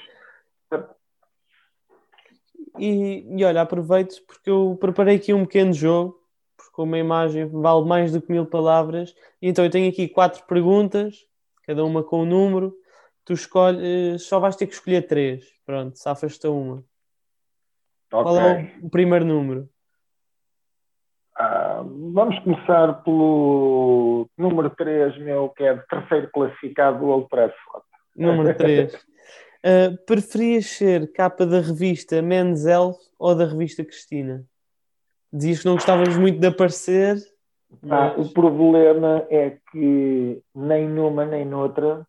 [2.79, 6.23] E, e olha, aproveito porque eu preparei aqui um pequeno jogo
[6.73, 9.13] porque uma imagem vale mais do que mil palavras.
[9.41, 11.25] Então eu tenho aqui quatro perguntas,
[11.65, 12.73] cada uma com um número.
[13.23, 15.45] Tu escolhes, só vais ter que escolher três.
[15.65, 16.83] Pronto, safas-te uma.
[18.11, 18.23] Okay.
[18.23, 19.69] Qual é o primeiro número?
[21.35, 27.85] Ah, vamos começar pelo número 3, meu, que é de terceiro classificado do Old Trafford.
[28.15, 29.05] Número 3.
[29.65, 34.43] uh, ah, preferias ser capa da revista Men's Health ou da revista Cristina?
[35.31, 37.17] Dizias que não gostavas muito de aparecer.
[37.89, 38.29] Ah, mas...
[38.29, 42.05] o problema é que nem numa nem noutra,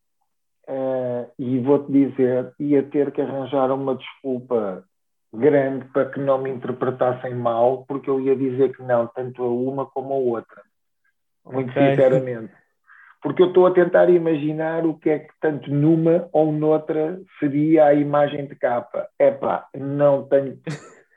[0.69, 4.85] uh, e vou-te dizer, ia ter que arranjar uma desculpa
[5.33, 9.49] grande para que não me interpretassem mal, porque eu ia dizer que não, tanto a
[9.49, 10.63] uma como a outra.
[11.45, 11.91] Muito okay.
[11.91, 12.53] sinceramente.
[13.25, 17.87] Porque eu estou a tentar imaginar o que é que tanto numa ou noutra seria
[17.87, 19.09] a imagem de capa.
[19.19, 20.59] Epá, não tenho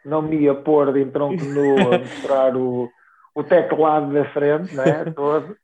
[0.06, 2.90] não me ia pôr de tronco nu a mostrar o,
[3.36, 5.58] o teclado da frente, né, todo.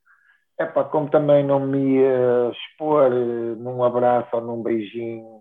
[0.59, 5.39] Epá, como também não me ia expor num abraço ou num beijinho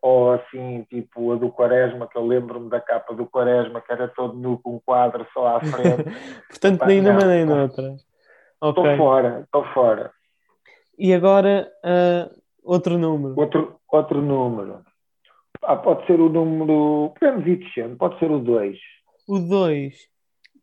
[0.00, 4.06] ou assim, tipo a do Quaresma, que eu lembro-me da capa do Quaresma, que era
[4.06, 6.04] todo nu com um quadro só à frente.
[6.48, 7.96] Portanto, nem numa nem noutra.
[8.62, 8.96] Estou okay.
[8.96, 10.12] fora, estou fora.
[10.98, 13.38] E agora, uh, outro número.
[13.38, 14.82] Outro, outro número.
[15.62, 17.14] Ah, pode ser o número.
[17.18, 18.78] Podemos ir descendo, pode ser o 2.
[19.28, 19.96] O 2.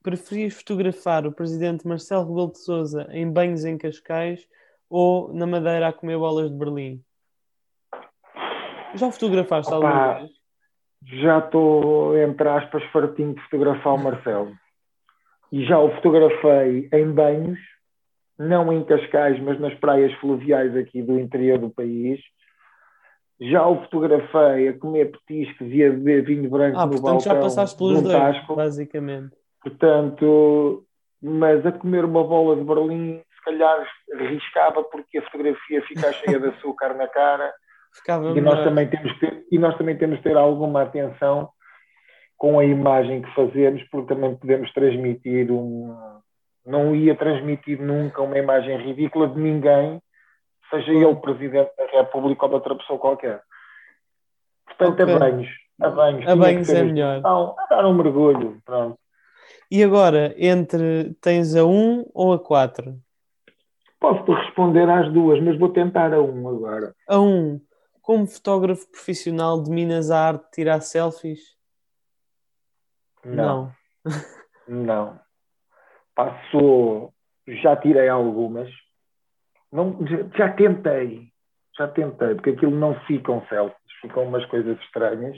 [0.03, 4.47] Preferias fotografar o presidente Marcelo Rebelo de Souza em banhos em Cascais
[4.89, 7.01] ou na Madeira a comer bolas de Berlim?
[8.95, 10.31] Já fotografaste Opa, alguma vez?
[11.03, 14.53] Já estou, entre aspas, fartinho de fotografar o Marcelo.
[15.51, 17.59] E já o fotografei em banhos,
[18.37, 22.19] não em Cascais, mas nas praias fluviais aqui do interior do país.
[23.39, 27.33] Já o fotografei a comer petiscos e a beber vinho branco ah, no portanto, balcão.
[27.33, 28.55] já passaste pelos dois, tasco.
[28.55, 29.35] basicamente.
[29.61, 30.85] Portanto,
[31.21, 36.39] mas a comer uma bola de Berlim, se calhar arriscava porque a fotografia fica cheia
[36.39, 37.53] de açúcar na cara
[37.95, 41.49] Ficava e nós, também temos que ter, e nós também temos que ter alguma atenção
[42.37, 45.95] com a imagem que fazemos, porque também podemos transmitir um.
[46.65, 50.01] Não ia transmitir nunca uma imagem ridícula de ninguém,
[50.69, 53.41] seja ele Presidente da República ou de outra pessoa qualquer.
[54.65, 55.15] Portanto, okay.
[55.15, 55.49] a banhos.
[55.81, 57.21] A banhos, a banhos é melhor.
[57.21, 58.61] Não, a dar um mergulho.
[58.65, 58.97] Pronto.
[59.69, 62.95] E agora, entre tens a 1 ou a 4?
[63.99, 66.95] Posso-te responder às duas, mas vou tentar a 1 agora.
[67.07, 67.59] A 1
[68.05, 71.39] como fotógrafo profissional dominas a arte de tirar selfies?
[73.23, 73.71] Não.
[74.67, 74.85] Não.
[74.85, 75.24] não.
[76.15, 77.13] Passou,
[77.47, 78.69] já tirei algumas.
[79.71, 79.99] Não,
[80.37, 81.27] já, tentei.
[81.77, 85.37] Já tentei, porque aquilo não ficam selfies, ficam umas coisas estranhas.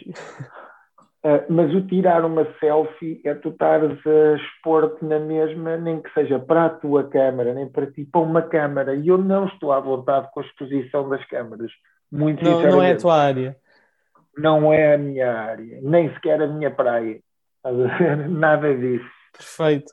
[1.23, 6.13] Uh, mas o tirar uma selfie é tu estares a expor-te na mesma, nem que
[6.13, 8.95] seja para a tua câmara, nem para ti, para uma câmara.
[8.95, 11.71] E eu não estou à vontade com a exposição das câmaras.
[12.11, 13.57] Muito não, não é a tua área.
[14.37, 17.19] Não é a minha área, nem sequer a minha praia.
[18.29, 19.09] Nada disso.
[19.33, 19.91] Perfeito.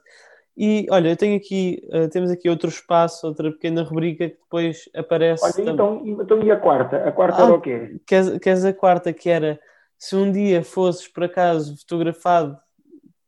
[0.56, 4.88] E olha, eu tenho aqui, uh, temos aqui outro espaço, outra pequena rubrica que depois
[4.94, 5.44] aparece.
[5.44, 7.08] Olha, então, então e a quarta?
[7.08, 8.00] A quarta ah, era o quê?
[8.06, 9.58] Queres, queres a quarta, que era
[9.98, 12.56] se um dia fosses por acaso fotografado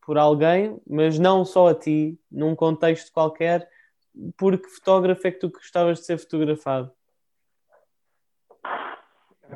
[0.05, 3.69] por alguém, mas não só a ti, num contexto qualquer,
[4.37, 6.93] por que fotógrafo é que tu gostavas de ser fotografado?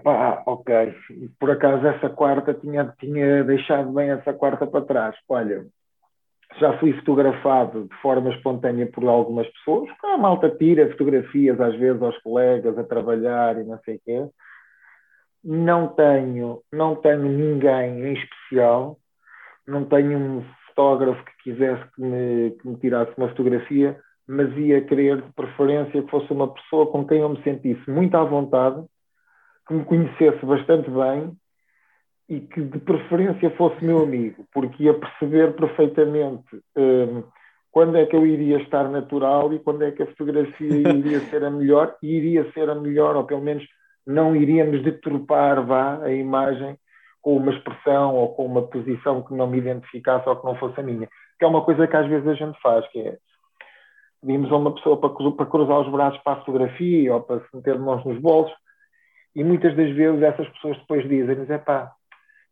[0.02, 0.94] Pá, ok.
[1.38, 5.16] Por acaso essa quarta tinha, tinha deixado bem essa quarta para trás.
[5.28, 5.66] Olha,
[6.58, 9.88] já fui fotografado de forma espontânea por algumas pessoas.
[10.04, 14.28] A malta tira fotografias às vezes aos colegas a trabalhar e não sei o quê.
[15.42, 18.98] Não tenho, não tenho ninguém em especial.
[19.66, 24.82] Não tenho um fotógrafo que quisesse que me, que me tirasse uma fotografia, mas ia
[24.82, 28.84] querer de preferência que fosse uma pessoa com quem eu me sentisse muito à vontade
[29.66, 31.32] que me conhecesse bastante bem
[32.30, 36.44] e que de preferência fosse meu amigo, porque ia perceber perfeitamente
[36.76, 37.24] um,
[37.72, 41.44] quando é que eu iria estar natural e quando é que a fotografia iria ser
[41.44, 43.64] a melhor, e iria ser a melhor, ou pelo menos
[44.06, 46.78] não iríamos deturpar vá, a imagem
[47.20, 50.78] com uma expressão ou com uma posição que não me identificasse ou que não fosse
[50.78, 51.08] a minha.
[51.36, 53.18] Que é uma coisa que às vezes a gente faz, que é
[54.20, 57.56] pedimos a uma pessoa para, para cruzar os braços para a fotografia ou para se
[57.56, 58.54] meter mãos nos bolsos,
[59.34, 61.92] e muitas das vezes essas pessoas depois dizem-nos: é pá,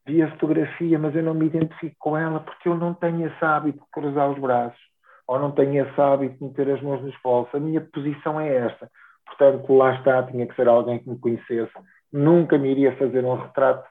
[0.09, 3.44] vi a fotografia, mas eu não me identifico com ela porque eu não tenho esse
[3.44, 4.81] hábito de cruzar os braços,
[5.27, 7.55] ou não tenho esse hábito de meter as mãos nos bolsos.
[7.55, 8.90] A minha posição é esta.
[9.27, 11.73] Portanto, lá está, tinha que ser alguém que me conhecesse.
[12.11, 13.87] Nunca me iria fazer um retrato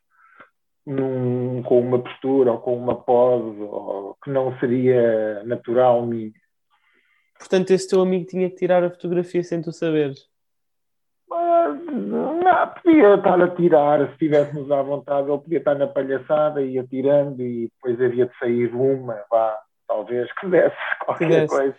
[0.83, 6.31] num, com uma postura ou com uma pose ou, que não seria natural minha.
[7.37, 10.27] Portanto, esse teu amigo tinha que tirar a fotografia sem tu saberes?
[11.29, 12.39] Não,
[12.81, 17.41] podia estar a tirar, se estivéssemos à vontade, ele podia estar na palhaçada e atirando
[17.41, 20.75] e depois havia de sair uma, vá, talvez que desse
[21.05, 21.75] qualquer coisa.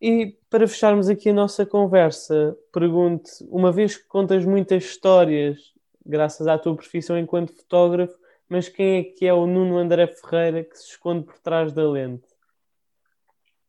[0.00, 5.74] E para fecharmos aqui a nossa conversa, pergunto, uma vez que contas muitas histórias,
[6.04, 8.18] graças à tua profissão enquanto fotógrafo,
[8.48, 11.88] mas quem é que é o Nuno André Ferreira que se esconde por trás da
[11.88, 12.26] lente?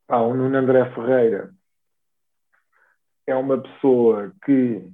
[0.08, 1.52] Ah, o Nuno André Ferreira
[3.28, 4.90] é uma pessoa que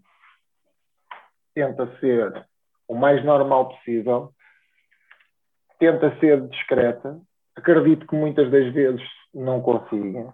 [1.57, 2.45] tenta ser
[2.87, 4.31] o mais normal possível,
[5.79, 7.19] tenta ser discreta,
[7.55, 9.01] acredito que muitas das vezes
[9.33, 10.31] não consiga.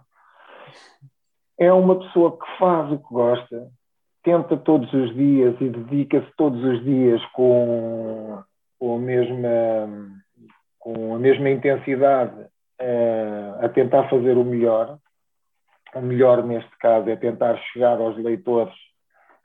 [1.58, 3.70] É uma pessoa que faz o que gosta,
[4.22, 8.42] tenta todos os dias e dedica-se todos os dias com,
[8.78, 10.20] com, a, mesma,
[10.78, 14.98] com a mesma intensidade uh, a tentar fazer o melhor.
[15.94, 18.74] O melhor, neste caso, é tentar chegar aos leitores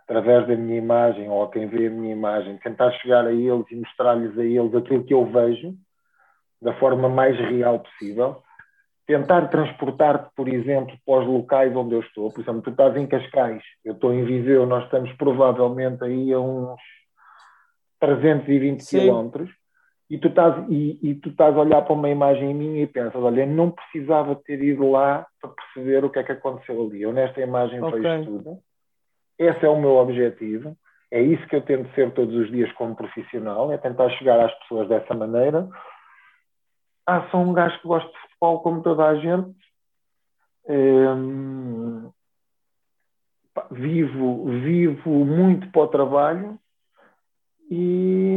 [0.09, 3.65] através da minha imagem ou a quem vê a minha imagem, tentar chegar a eles
[3.69, 5.75] e mostrar-lhes a eles aquilo que eu vejo
[6.59, 8.41] da forma mais real possível.
[9.05, 12.31] Tentar transportar-te, por exemplo, para os locais onde eu estou.
[12.31, 16.39] Por exemplo, tu estás em Cascais, eu estou em Viseu, nós estamos provavelmente aí a
[16.39, 16.79] uns
[17.99, 18.99] 320 Sim.
[18.99, 19.51] quilómetros
[20.09, 23.21] e tu, estás, e, e, tu estás a olhar para uma imagem minha e pensas,
[23.21, 27.03] olha, não precisava ter ido lá para perceber o que é que aconteceu ali.
[27.03, 28.01] Eu nesta imagem okay.
[28.01, 28.59] vejo tudo.
[29.39, 30.77] Esse é o meu objetivo.
[31.09, 34.53] É isso que eu tento ser todos os dias como profissional, é tentar chegar às
[34.59, 35.67] pessoas dessa maneira.
[37.07, 39.57] Ah, sou um gajo que gosta de futebol como toda a gente.
[40.67, 42.11] Hum,
[43.71, 46.59] vivo, vivo muito para o trabalho
[47.71, 48.35] e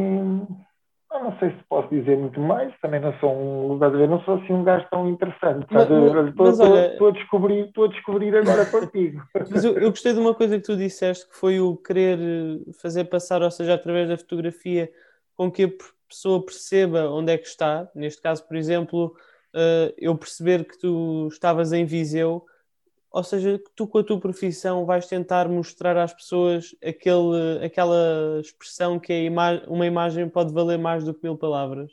[1.14, 4.52] eu não sei se posso dizer muito mais, também não sou um, não sou assim
[4.52, 5.66] um gajo tão interessante.
[6.92, 9.22] Estou a descobrir, estou a descobrir agora contigo.
[9.50, 12.18] Mas eu, eu, gostei de uma coisa que tu disseste, que foi o querer
[12.80, 14.90] fazer passar, ou seja, através da fotografia,
[15.36, 15.70] com que a
[16.08, 17.88] pessoa perceba onde é que está.
[17.94, 19.14] Neste caso, por exemplo,
[19.54, 22.44] uh, eu perceber que tu estavas em Viseu
[23.12, 28.40] ou seja, que tu com a tua profissão vais tentar mostrar às pessoas aquele, aquela
[28.40, 31.92] expressão que é ima uma imagem pode valer mais do que mil palavras?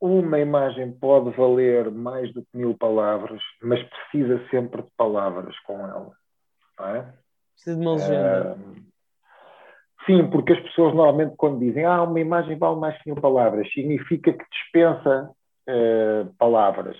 [0.00, 5.80] Uma imagem pode valer mais do que mil palavras, mas precisa sempre de palavras com
[5.80, 6.12] ela.
[6.78, 7.14] Não é?
[7.54, 8.58] Precisa de uma legenda.
[10.04, 13.68] sim, porque as pessoas normalmente quando dizem ah, uma imagem vale mais que mil palavras,
[13.72, 15.28] significa que dispensa
[15.68, 16.96] uh, palavras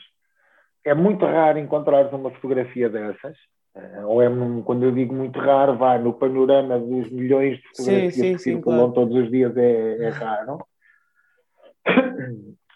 [0.86, 3.36] é muito raro encontrares uma fotografia dessas,
[3.74, 4.28] eh, ou é,
[4.64, 8.38] quando eu digo muito raro, vai no panorama dos milhões de fotografias sim, sim, que
[8.38, 8.92] circulam claro.
[8.92, 10.64] todos os dias, é, é raro.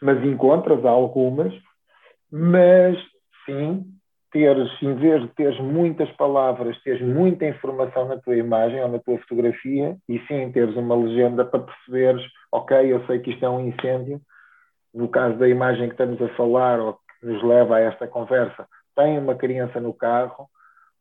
[0.03, 1.55] mas encontras algumas,
[2.31, 2.99] mas
[3.47, 3.87] sim,
[4.33, 8.99] teres, em vez de teres muitas palavras, teres muita informação na tua imagem ou na
[8.99, 13.49] tua fotografia, e sim teres uma legenda para perceberes, ok, eu sei que isto é
[13.49, 14.21] um incêndio,
[14.93, 18.67] no caso da imagem que estamos a falar, ou nos leva a esta conversa.
[18.95, 20.49] Tem uma criança no carro,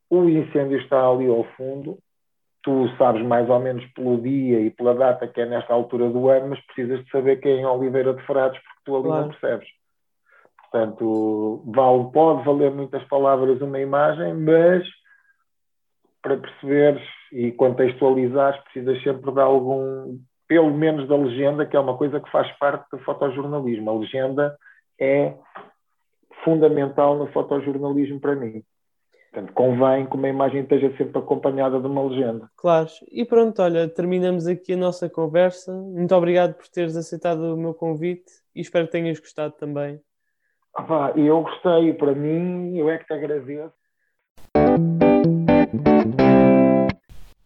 [0.10, 1.98] o incêndio está ali ao fundo,
[2.64, 6.30] tu sabes mais ou menos pelo dia e pela data que é nesta altura do
[6.30, 9.22] ano, mas precisas de saber que é em Oliveira de Frades, porque tu ali claro.
[9.22, 9.68] não percebes.
[10.62, 14.84] Portanto, vale, pode valer muitas palavras uma imagem, mas
[16.22, 17.02] para perceberes
[17.32, 22.30] e contextualizares, precisas sempre de algum, pelo menos da legenda, que é uma coisa que
[22.32, 23.90] faz parte do fotojornalismo.
[23.90, 24.58] A legenda
[25.00, 25.34] é
[26.44, 28.64] fundamental no fotojornalismo para mim.
[29.32, 32.50] Portanto, convém que uma imagem esteja sempre acompanhada de uma legenda.
[32.58, 32.90] Claro.
[33.12, 35.72] E pronto, olha, terminamos aqui a nossa conversa.
[35.72, 40.02] Muito obrigado por teres aceitado o meu convite e espero que tenhas gostado também.
[40.76, 43.74] Ah, eu gostei, para mim, eu é que te agradeço.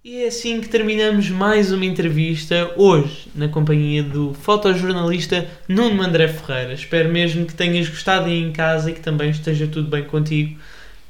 [0.06, 6.28] E é assim que terminamos mais uma entrevista hoje, na companhia do fotojornalista Nuno André
[6.28, 6.74] Ferreira.
[6.74, 10.60] Espero mesmo que tenhas gostado aí em casa e que também esteja tudo bem contigo.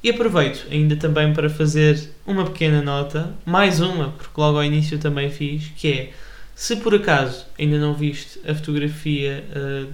[0.04, 5.00] E aproveito ainda também para fazer uma pequena nota, mais uma, porque logo ao início
[5.00, 6.10] também fiz, que é
[6.54, 9.91] se por acaso ainda não viste a fotografia uh,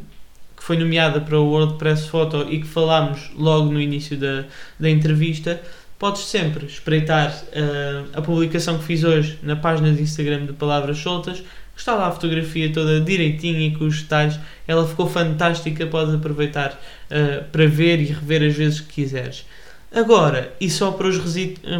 [0.57, 4.43] que foi nomeada para o World Press Photo e que falámos logo no início da,
[4.77, 5.61] da entrevista,
[5.99, 10.97] podes sempre espreitar uh, a publicação que fiz hoje na página de Instagram de Palavras
[10.97, 11.43] Soltas.
[11.75, 14.39] Está lá a fotografia toda direitinha e com os detalhes.
[14.65, 19.45] Ela ficou fantástica, podes aproveitar uh, para ver e rever as vezes que quiseres.
[19.93, 21.17] Agora, e só para os,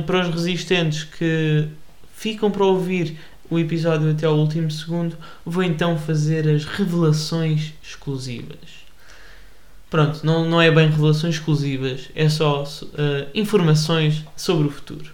[0.05, 1.67] para os resistentes que
[2.13, 3.17] ficam para ouvir
[3.49, 5.15] o episódio até ao último segundo,
[5.45, 8.78] vou então fazer as revelações exclusivas.
[9.89, 15.11] Pronto, não, não é bem revelações exclusivas, é só uh, informações sobre o futuro.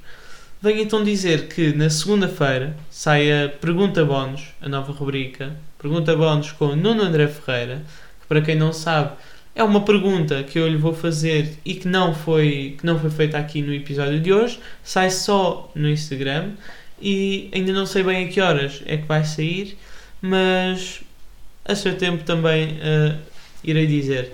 [0.61, 6.51] Venho então dizer que na segunda-feira sai a Pergunta Bónus, a nova rubrica, Pergunta Bónus
[6.51, 7.84] com Nuno André Ferreira,
[8.21, 9.11] que para quem não sabe
[9.55, 13.09] é uma pergunta que eu lhe vou fazer e que não foi, que não foi
[13.09, 16.51] feita aqui no episódio de hoje, sai só no Instagram
[17.01, 19.78] e ainda não sei bem a que horas é que vai sair,
[20.21, 21.01] mas
[21.63, 23.17] a seu tempo também uh,
[23.63, 24.34] irei dizer.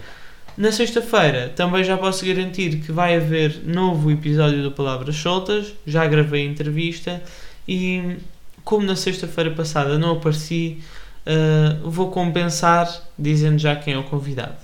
[0.57, 6.05] Na sexta-feira também já posso garantir que vai haver novo episódio do Palavras Soltas, já
[6.05, 7.23] gravei a entrevista
[7.67, 8.17] e
[8.63, 10.79] como na sexta-feira passada não apareci,
[11.25, 12.87] uh, vou compensar
[13.17, 14.57] dizendo já quem é o convidado.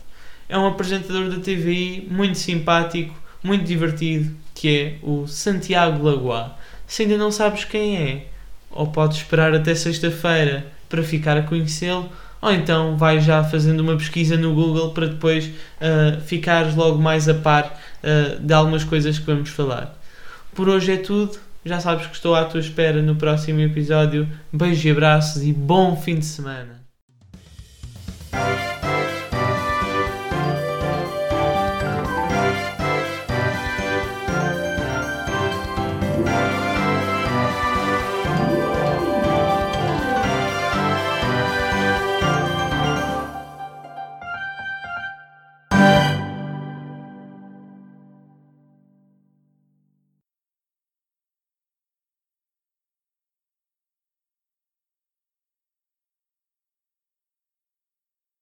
[0.50, 6.56] É um apresentador da TVI muito simpático, muito divertido, que é o Santiago Lagoa.
[6.86, 8.28] Se ainda não sabes quem é,
[8.72, 12.10] ou podes esperar até sexta-feira para ficar a conhecê-lo,
[12.42, 17.28] ou então vais já fazendo uma pesquisa no Google para depois uh, ficares logo mais
[17.28, 19.98] a par uh, de algumas coisas que vamos falar.
[20.54, 24.26] Por hoje é tudo, Já sabes que estou à tua espera no próximo episódio.
[24.54, 26.77] Beijos e abraços e bom fim de semana.